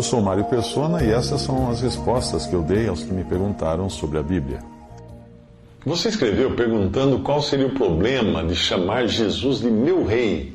Eu 0.00 0.04
sou 0.04 0.22
Mário 0.22 0.44
Persona 0.44 1.04
e 1.04 1.10
essas 1.10 1.42
são 1.42 1.70
as 1.70 1.82
respostas 1.82 2.46
que 2.46 2.54
eu 2.54 2.62
dei 2.62 2.88
aos 2.88 3.02
que 3.02 3.12
me 3.12 3.22
perguntaram 3.22 3.90
sobre 3.90 4.16
a 4.16 4.22
Bíblia. 4.22 4.60
Você 5.84 6.08
escreveu 6.08 6.52
perguntando 6.56 7.18
qual 7.18 7.42
seria 7.42 7.66
o 7.66 7.74
problema 7.74 8.42
de 8.42 8.56
chamar 8.56 9.06
Jesus 9.06 9.60
de 9.60 9.70
meu 9.70 10.02
rei. 10.02 10.54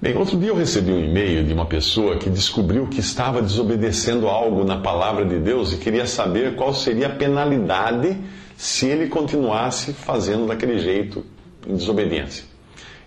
Bem, 0.00 0.16
outro 0.16 0.38
dia 0.38 0.48
eu 0.48 0.56
recebi 0.56 0.92
um 0.92 0.98
e-mail 0.98 1.44
de 1.44 1.52
uma 1.52 1.66
pessoa 1.66 2.16
que 2.16 2.30
descobriu 2.30 2.86
que 2.86 3.00
estava 3.00 3.42
desobedecendo 3.42 4.28
algo 4.28 4.64
na 4.64 4.78
palavra 4.78 5.26
de 5.26 5.38
Deus 5.38 5.74
e 5.74 5.76
queria 5.76 6.06
saber 6.06 6.56
qual 6.56 6.72
seria 6.72 7.08
a 7.08 7.14
penalidade 7.14 8.16
se 8.56 8.86
ele 8.86 9.08
continuasse 9.08 9.92
fazendo 9.92 10.46
daquele 10.46 10.78
jeito, 10.78 11.22
em 11.68 11.76
desobediência. 11.76 12.44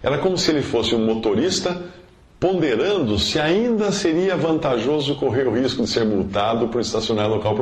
Era 0.03 0.19
como 0.19 0.37
se 0.37 0.51
ele 0.51 0.61
fosse 0.61 0.93
um 0.93 1.03
motorista 1.03 1.97
ponderando 2.39 3.19
se 3.19 3.39
ainda 3.39 3.91
seria 3.91 4.37
vantajoso 4.37 5.15
correr 5.15 5.47
o 5.47 5.53
risco 5.53 5.83
de 5.83 5.89
ser 5.89 6.05
multado 6.05 6.69
por 6.69 6.79
estacionar 6.79 7.25
em 7.25 7.29
local 7.29 7.55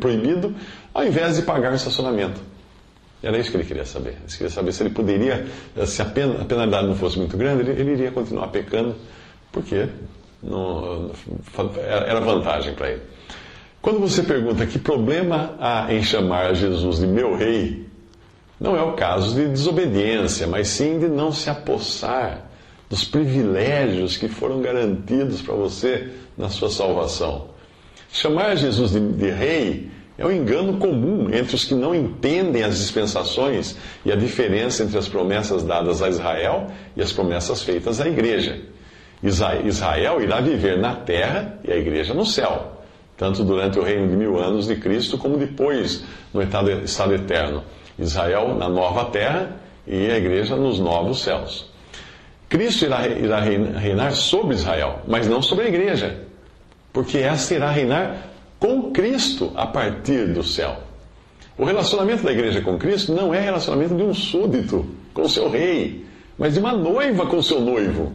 proibido, 0.00 0.54
ao 0.94 1.04
invés 1.04 1.36
de 1.36 1.42
pagar 1.42 1.74
estacionamento. 1.74 2.40
Era 3.22 3.38
isso 3.38 3.50
que 3.50 3.56
ele 3.56 3.64
queria 3.64 3.84
saber. 3.84 4.10
Ele 4.10 4.32
queria 4.32 4.50
saber 4.50 4.72
se 4.72 4.82
ele 4.82 4.90
poderia, 4.90 5.46
se 5.86 6.02
a, 6.02 6.04
penalidade 6.04 6.86
não 6.86 6.94
fosse 6.94 7.18
muito 7.18 7.36
grande, 7.36 7.62
ele, 7.62 7.80
ele 7.80 7.92
iria 7.92 8.10
continuar 8.10 8.48
pecando, 8.48 8.94
porque 9.52 9.88
não, 10.42 11.10
era 11.86 12.20
vantagem 12.20 12.74
para 12.74 12.90
ele. 12.90 13.02
Quando 13.80 14.00
você 14.00 14.22
pergunta 14.22 14.64
que 14.66 14.78
problema 14.78 15.54
há 15.58 15.92
em 15.92 16.02
chamar 16.02 16.54
Jesus 16.54 16.98
de 16.98 17.06
meu 17.06 17.36
rei, 17.36 17.86
não 18.58 18.76
é 18.76 18.82
o 18.82 18.92
caso 18.92 19.34
de 19.34 19.48
desobediência, 19.48 20.46
mas 20.46 20.68
sim 20.68 20.98
de 20.98 21.08
não 21.08 21.30
se 21.32 21.50
apossar 21.50 22.50
dos 22.94 23.04
privilégios 23.04 24.16
que 24.16 24.28
foram 24.28 24.62
garantidos 24.62 25.42
para 25.42 25.52
você 25.52 26.10
na 26.38 26.48
sua 26.48 26.70
salvação. 26.70 27.46
Chamar 28.08 28.56
Jesus 28.56 28.92
de, 28.92 29.00
de, 29.00 29.30
rei 29.30 29.90
é 30.16 30.24
um 30.24 30.30
engano 30.30 30.78
comum 30.78 31.28
entre 31.34 31.56
os 31.56 31.64
que 31.64 31.74
não 31.74 31.92
entendem 31.92 32.62
as 32.62 32.78
dispensações 32.78 33.76
e 34.04 34.12
a 34.12 34.14
diferença 34.14 34.84
entre 34.84 34.96
as 34.96 35.08
promessas 35.08 35.64
dadas 35.64 36.00
a 36.02 36.08
Israel 36.08 36.68
e 36.96 37.02
as 37.02 37.12
promessas 37.12 37.62
feitas 37.62 38.00
à 38.00 38.06
igreja. 38.06 38.60
Israel 39.20 40.22
irá 40.22 40.40
viver 40.40 40.78
na 40.78 40.94
terra 40.94 41.58
e 41.64 41.72
a 41.72 41.76
igreja 41.76 42.14
no 42.14 42.24
céu, 42.24 42.80
tanto 43.16 43.42
durante 43.42 43.76
o 43.76 43.82
reino 43.82 44.06
de 44.06 44.14
mil 44.14 44.38
anos 44.38 44.68
de 44.68 44.76
Cristo 44.76 45.18
como 45.18 45.36
depois 45.36 46.04
no 46.32 46.40
estado 46.40 47.12
eterno. 47.12 47.64
Israel 47.98 48.54
na 48.54 48.68
nova 48.68 49.06
terra 49.06 49.56
e 49.84 50.08
a 50.12 50.16
igreja 50.16 50.54
nos 50.54 50.78
novos 50.78 51.24
céus. 51.24 51.73
Cristo 52.54 52.84
irá, 52.84 53.08
irá 53.08 53.40
reinar 53.40 54.12
sobre 54.12 54.54
Israel, 54.54 55.00
mas 55.08 55.26
não 55.26 55.42
sobre 55.42 55.64
a 55.64 55.68
igreja, 55.68 56.20
porque 56.92 57.18
esta 57.18 57.52
irá 57.52 57.68
reinar 57.68 58.28
com 58.60 58.92
Cristo 58.92 59.50
a 59.56 59.66
partir 59.66 60.32
do 60.32 60.44
céu. 60.44 60.76
O 61.58 61.64
relacionamento 61.64 62.22
da 62.22 62.30
igreja 62.30 62.60
com 62.60 62.78
Cristo 62.78 63.12
não 63.12 63.34
é 63.34 63.40
relacionamento 63.40 63.96
de 63.96 64.04
um 64.04 64.14
súdito 64.14 64.86
com 65.12 65.28
seu 65.28 65.50
rei, 65.50 66.06
mas 66.38 66.54
de 66.54 66.60
uma 66.60 66.72
noiva 66.72 67.26
com 67.26 67.42
seu 67.42 67.60
noivo. 67.60 68.12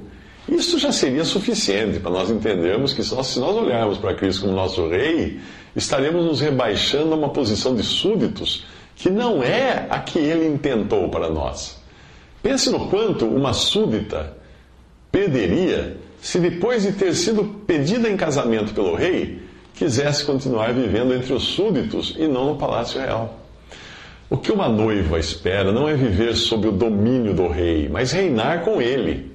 Isso 0.47 0.79
já 0.79 0.93
seria 0.93 1.25
suficiente 1.25 1.99
para 1.99 2.11
nós 2.11 2.29
entendermos 2.29 2.93
que 2.93 3.03
se 3.03 3.13
nós 3.13 3.35
olharmos 3.37 3.97
para 3.97 4.13
Cristo 4.13 4.43
como 4.43 4.53
nosso 4.53 4.87
rei, 4.87 5.37
estaremos 5.75 6.23
nos 6.23 6.39
rebaixando 6.39 7.11
a 7.11 7.17
uma 7.17 7.29
posição 7.33 7.75
de 7.75 7.83
súditos 7.83 8.65
que 8.95 9.09
não 9.09 9.43
é 9.43 9.85
a 9.89 9.99
que 9.99 10.17
ele 10.17 10.47
intentou 10.47 11.09
para 11.09 11.29
nós. 11.29 11.77
Pense 12.41 12.69
no 12.69 12.87
quanto 12.87 13.25
uma 13.25 13.51
súdita 13.51 14.38
perderia 15.19 15.97
se 16.21 16.39
depois 16.39 16.83
de 16.83 16.93
ter 16.93 17.13
sido 17.13 17.43
pedida 17.65 18.09
em 18.09 18.15
casamento 18.15 18.73
pelo 18.73 18.95
rei, 18.95 19.41
quisesse 19.73 20.25
continuar 20.25 20.73
vivendo 20.73 21.13
entre 21.13 21.33
os 21.33 21.43
súditos 21.43 22.15
e 22.17 22.27
não 22.27 22.47
no 22.47 22.55
palácio 22.55 22.99
real. 22.99 23.39
O 24.29 24.37
que 24.37 24.51
uma 24.51 24.69
noiva 24.69 25.17
espera 25.17 25.71
não 25.71 25.87
é 25.87 25.95
viver 25.95 26.35
sob 26.35 26.67
o 26.67 26.71
domínio 26.71 27.33
do 27.33 27.47
rei, 27.47 27.89
mas 27.89 28.11
reinar 28.11 28.63
com 28.63 28.81
ele. 28.81 29.31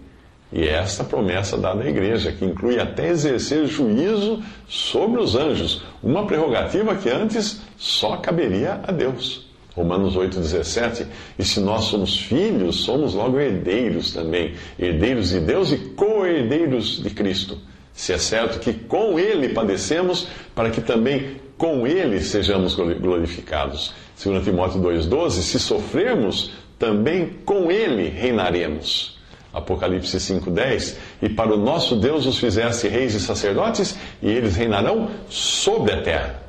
E 0.53 0.62
é 0.62 0.75
esta 0.75 1.03
promessa 1.03 1.56
dada 1.56 1.83
à 1.83 1.89
igreja, 1.89 2.31
que 2.31 2.45
inclui 2.45 2.78
até 2.78 3.09
exercer 3.09 3.66
juízo 3.66 4.43
sobre 4.69 5.21
os 5.21 5.34
anjos, 5.34 5.83
uma 6.03 6.27
prerrogativa 6.27 6.95
que 6.95 7.11
antes 7.11 7.61
só 7.77 8.19
caberia 8.19 8.81
a 8.87 8.93
Deus. 8.93 9.49
Romanos 9.75 10.17
8,17. 10.17 11.07
E 11.39 11.45
se 11.45 11.61
nós 11.61 11.85
somos 11.85 12.19
filhos, 12.19 12.85
somos 12.85 13.15
logo 13.15 13.39
herdeiros 13.39 14.12
também. 14.12 14.55
Herdeiros 14.79 15.31
de 15.31 15.41
Deus 15.41 15.73
e 15.73 15.79
co-herdeiros 15.79 17.03
de 17.03 17.11
Cristo. 17.11 17.59
Se 17.93 18.13
é 18.13 18.19
certo 18.19 18.59
que 18.61 18.73
com 18.73 19.19
Ele 19.19 19.51
padecemos, 19.51 20.29
para 20.55 20.71
que 20.71 20.81
também 20.81 21.37
com 21.57 21.87
Ele 21.87 22.21
sejamos 22.21 22.75
glorificados. 22.75 23.93
2 24.23 24.45
Timóteo 24.45 24.81
2,12. 24.81 25.31
Se 25.31 25.59
sofrermos, 25.59 26.53
também 26.79 27.31
com 27.45 27.71
Ele 27.71 28.09
reinaremos. 28.09 29.19
Apocalipse 29.53 30.17
5,10. 30.17 30.97
E 31.23 31.29
para 31.29 31.55
o 31.55 31.57
nosso 31.57 31.97
Deus 31.97 32.27
os 32.27 32.39
fizesse 32.39 32.89
reis 32.89 33.15
e 33.15 33.21
sacerdotes, 33.21 33.97
e 34.21 34.29
eles 34.29 34.57
reinarão 34.57 35.11
sobre 35.29 35.93
a 35.93 36.03
terra. 36.03 36.43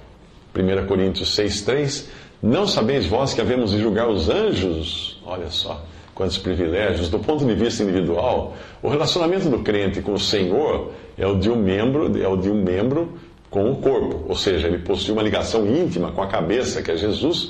1 0.55 0.87
Coríntios 0.87 1.35
6,3. 1.37 2.05
Não 2.45 2.67
sabeis 2.67 3.07
vós 3.07 3.33
que 3.33 3.41
havemos 3.41 3.71
de 3.71 3.79
julgar 3.79 4.07
os 4.07 4.29
anjos? 4.29 5.19
Olha 5.25 5.49
só 5.49 5.83
quantos 6.13 6.37
privilégios. 6.37 7.09
Do 7.09 7.17
ponto 7.17 7.43
de 7.43 7.55
vista 7.55 7.81
individual, 7.81 8.55
o 8.83 8.87
relacionamento 8.87 9.49
do 9.49 9.63
crente 9.63 9.99
com 9.99 10.13
o 10.13 10.19
Senhor 10.19 10.91
é 11.17 11.25
o 11.25 11.39
de 11.39 11.49
um 11.49 11.55
membro, 11.55 12.15
é 12.21 12.27
o 12.27 12.37
de 12.37 12.47
um 12.47 12.63
membro 12.63 13.17
com 13.49 13.71
o 13.71 13.77
corpo, 13.77 14.25
ou 14.29 14.35
seja, 14.35 14.67
ele 14.67 14.77
possui 14.77 15.11
uma 15.11 15.23
ligação 15.23 15.65
íntima 15.65 16.11
com 16.11 16.21
a 16.21 16.27
cabeça, 16.27 16.83
que 16.83 16.91
é 16.91 16.95
Jesus, 16.95 17.45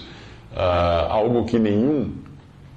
uh, 0.53 1.09
algo 1.09 1.43
que 1.43 1.59
nenhum 1.59 2.13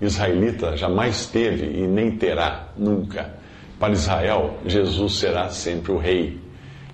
israelita 0.00 0.76
jamais 0.76 1.26
teve 1.26 1.66
e 1.66 1.86
nem 1.86 2.10
terá 2.10 2.68
nunca. 2.76 3.32
Para 3.78 3.92
Israel, 3.92 4.54
Jesus 4.66 5.20
será 5.20 5.50
sempre 5.50 5.92
o 5.92 5.98
rei. 5.98 6.36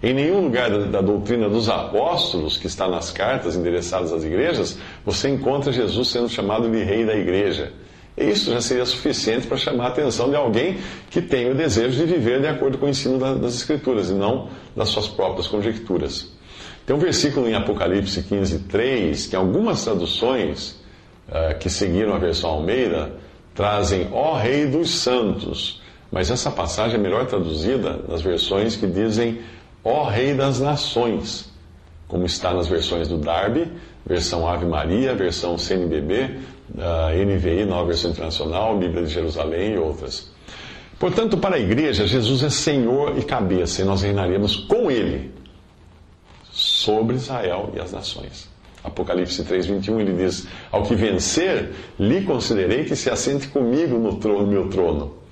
Em 0.04 0.12
nenhum 0.12 0.42
lugar 0.42 0.68
da, 0.68 0.78
da, 0.84 1.00
doutrina 1.00 1.48
dos 1.48 1.70
apóstolos, 1.70 2.58
que 2.58 2.66
está 2.66 2.86
nas 2.86 3.10
cartas 3.10 3.56
endereçadas 3.56 4.12
às 4.12 4.22
igrejas, 4.22 4.76
você 5.02 5.30
encontra 5.30 5.72
Jesus 5.72 6.08
sendo 6.08 6.28
chamado 6.28 6.70
de 6.70 6.84
rei 6.84 7.06
da 7.06 7.16
igreja. 7.16 7.72
E 8.14 8.28
isso 8.28 8.52
já 8.52 8.60
seria 8.60 8.84
suficiente 8.84 9.46
para 9.46 9.56
chamar 9.56 9.86
a 9.86 9.88
atenção 9.88 10.28
de 10.28 10.36
alguém 10.36 10.76
que 11.08 11.22
tem 11.22 11.50
o 11.50 11.54
desejo 11.54 11.96
de 11.96 12.04
viver 12.04 12.42
de 12.42 12.46
acordo 12.46 12.76
com 12.76 12.84
o 12.84 12.88
ensino 12.90 13.18
das 13.18 13.54
Escrituras 13.54 14.10
e 14.10 14.12
não 14.12 14.50
das 14.76 14.90
suas 14.90 15.08
próprias 15.08 15.46
conjecturas. 15.46 16.30
Tem 16.84 16.94
um 16.94 16.98
versículo 16.98 17.48
em 17.48 17.54
Apocalipse 17.54 18.24
15, 18.24 18.58
3, 18.64 19.26
que 19.28 19.34
algumas 19.34 19.84
traduções 19.84 20.78
uh, 21.30 21.58
que 21.58 21.70
seguiram 21.70 22.12
a 22.12 22.18
versão 22.18 22.50
Almeida 22.50 23.10
trazem 23.54 24.06
ó 24.12 24.36
Rei 24.36 24.66
dos 24.66 24.90
Santos. 24.90 25.80
Mas 26.12 26.30
essa 26.30 26.50
passagem 26.50 26.96
é 26.96 27.02
melhor 27.02 27.24
traduzida 27.24 28.00
nas 28.06 28.20
versões 28.20 28.76
que 28.76 28.86
dizem 28.86 29.40
ó 29.84 30.04
Rei 30.08 30.34
das 30.34 30.60
Nações, 30.60 31.52
como 32.08 32.24
está 32.24 32.54
nas 32.54 32.66
versões 32.66 33.08
do 33.08 33.18
Darby, 33.18 33.70
versão 34.06 34.48
Ave 34.48 34.64
Maria, 34.64 35.14
versão 35.14 35.58
CNBB, 35.58 36.38
NVI, 36.74 37.64
Nova 37.66 37.86
Versão 37.86 38.10
Internacional, 38.10 38.78
Bíblia 38.78 39.04
de 39.04 39.12
Jerusalém 39.12 39.74
e 39.74 39.78
outras. 39.78 40.32
Portanto, 40.98 41.36
para 41.36 41.56
a 41.56 41.58
igreja, 41.58 42.06
Jesus 42.06 42.42
é 42.42 42.50
Senhor 42.50 43.18
e 43.18 43.22
cabeça, 43.22 43.82
e 43.82 43.84
nós 43.84 44.02
reinaremos 44.02 44.56
com 44.56 44.90
Ele 44.90 45.32
sobre 46.50 47.16
Israel 47.16 47.70
e 47.74 47.80
as 47.80 47.92
nações. 47.92 48.48
Apocalipse 48.82 49.42
3,21 49.42 50.00
ele 50.00 50.12
diz: 50.12 50.46
Ao 50.70 50.82
que 50.82 50.94
vencer, 50.94 51.72
lhe 51.98 52.22
considerei 52.22 52.84
que 52.84 52.94
se 52.94 53.10
assente 53.10 53.48
comigo 53.48 53.98
no, 53.98 54.16
trono, 54.16 54.42
no 54.42 54.46
meu 54.46 54.68
trono 54.68 55.23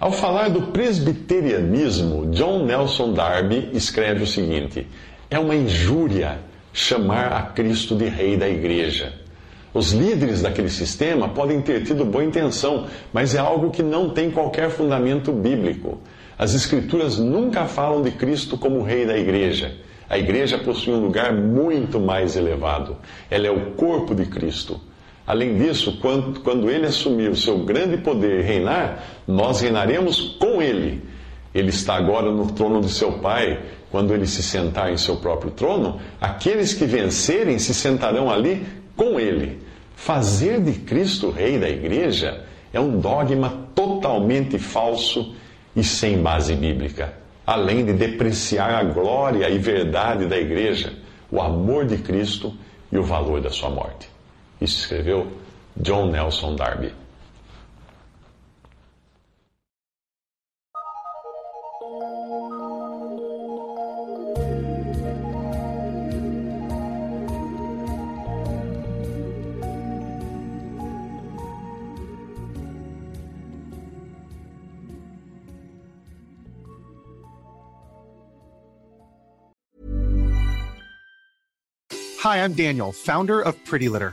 ao 0.00 0.12
falar 0.12 0.48
do 0.48 0.62
presbiterianismo, 0.68 2.26
John 2.30 2.64
Nelson 2.64 3.12
Darby 3.12 3.70
escreve 3.72 4.22
o 4.22 4.26
seguinte: 4.26 4.86
é 5.30 5.38
uma 5.38 5.54
injúria 5.54 6.38
chamar 6.72 7.32
a 7.32 7.42
Cristo 7.42 7.94
de 7.96 8.06
Rei 8.06 8.36
da 8.36 8.48
Igreja. 8.48 9.12
Os 9.74 9.92
líderes 9.92 10.42
daquele 10.42 10.70
sistema 10.70 11.28
podem 11.28 11.60
ter 11.60 11.84
tido 11.84 12.04
boa 12.04 12.24
intenção, 12.24 12.86
mas 13.12 13.34
é 13.34 13.38
algo 13.38 13.70
que 13.70 13.82
não 13.82 14.10
tem 14.10 14.30
qualquer 14.30 14.70
fundamento 14.70 15.32
bíblico. 15.32 16.00
As 16.38 16.54
Escrituras 16.54 17.18
nunca 17.18 17.66
falam 17.66 18.00
de 18.00 18.12
Cristo 18.12 18.56
como 18.56 18.82
Rei 18.82 19.04
da 19.04 19.18
Igreja. 19.18 19.76
A 20.08 20.16
Igreja 20.16 20.56
possui 20.56 20.94
um 20.94 21.00
lugar 21.00 21.32
muito 21.34 22.00
mais 22.00 22.34
elevado. 22.34 22.96
Ela 23.30 23.48
é 23.48 23.50
o 23.50 23.72
corpo 23.72 24.14
de 24.14 24.24
Cristo. 24.24 24.80
Além 25.28 25.58
disso, 25.58 25.98
quando, 26.00 26.40
quando 26.40 26.70
ele 26.70 26.86
assumir 26.86 27.28
o 27.28 27.36
seu 27.36 27.58
grande 27.58 27.98
poder 27.98 28.40
e 28.40 28.42
reinar, 28.42 29.04
nós 29.26 29.60
reinaremos 29.60 30.38
com 30.40 30.62
ele. 30.62 31.02
Ele 31.54 31.68
está 31.68 31.96
agora 31.96 32.32
no 32.32 32.50
trono 32.52 32.80
de 32.80 32.88
seu 32.88 33.12
Pai. 33.18 33.60
Quando 33.90 34.14
ele 34.14 34.26
se 34.26 34.42
sentar 34.42 34.90
em 34.90 34.96
seu 34.96 35.16
próprio 35.16 35.50
trono, 35.50 36.00
aqueles 36.18 36.72
que 36.72 36.86
vencerem 36.86 37.58
se 37.58 37.74
sentarão 37.74 38.30
ali 38.30 38.66
com 38.96 39.20
ele. 39.20 39.60
Fazer 39.94 40.62
de 40.62 40.72
Cristo 40.72 41.30
rei 41.30 41.58
da 41.58 41.68
igreja 41.68 42.44
é 42.72 42.80
um 42.80 42.98
dogma 42.98 43.68
totalmente 43.74 44.58
falso 44.58 45.34
e 45.76 45.84
sem 45.84 46.22
base 46.22 46.54
bíblica, 46.54 47.12
além 47.46 47.84
de 47.84 47.92
depreciar 47.92 48.74
a 48.74 48.84
glória 48.84 49.50
e 49.50 49.58
verdade 49.58 50.24
da 50.24 50.38
igreja, 50.38 50.94
o 51.30 51.38
amor 51.38 51.84
de 51.84 51.98
Cristo 51.98 52.54
e 52.90 52.96
o 52.96 53.02
valor 53.02 53.42
da 53.42 53.50
sua 53.50 53.68
morte. 53.68 54.17
Isso 54.60 54.80
escreveu 54.80 55.32
John 55.80 56.10
Nelson 56.10 56.56
Darby. 56.56 56.92
Hi, 82.22 82.44
I'm 82.44 82.52
Daniel, 82.52 82.92
founder 82.92 83.40
of 83.40 83.54
Pretty 83.64 83.88
Litter. 83.88 84.12